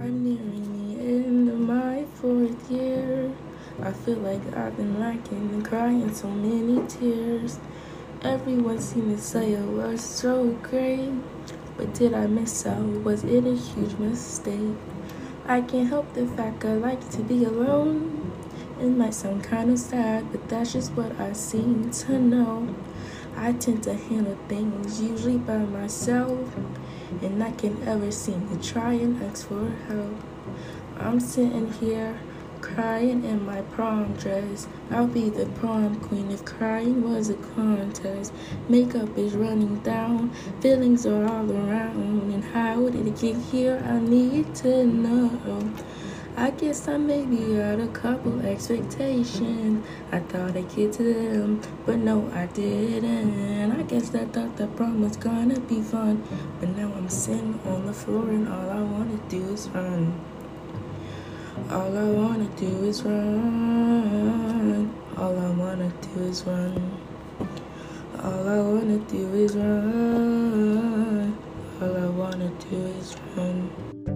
[0.00, 3.32] I'm nearing the end of my fourth year.
[3.82, 7.58] I feel like I've been lacking and crying so many tears.
[8.22, 11.10] Everyone seemed to say oh, it was so great,
[11.76, 13.02] but did I miss out?
[13.02, 14.76] Was it a huge mistake?
[15.46, 18.30] I can't help the fact I like to be alone.
[18.80, 22.72] It might sound kind of sad, but that's just what I seem to know.
[23.36, 26.54] I tend to handle things usually by myself
[27.22, 30.16] and I can ever seem to try and ask for help.
[30.98, 32.18] I'm sitting here
[32.60, 34.66] crying in my prom dress.
[34.90, 38.32] I'll be the prom queen if crying was a contest.
[38.68, 43.82] Makeup is running down, feelings are all around, and how did it get here?
[43.84, 45.30] I need to know.
[46.40, 49.84] I guess I maybe had a couple expectations.
[50.12, 53.72] I thought I'd get to them, but no, I didn't.
[53.72, 56.22] I guess I thought the prom was gonna be fun,
[56.60, 60.14] but now I'm sitting on the floor and all I wanna do is run.
[61.70, 64.94] All I wanna do is run.
[65.16, 67.00] All I wanna do is run.
[68.22, 71.36] All I wanna do is run.
[71.82, 74.07] All I wanna do is run.